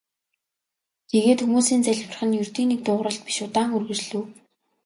[1.09, 4.25] Тэгээд хүмүүсийн залбирах нь ердийн нэг дуугаралт биш удаан үргэлжлэв.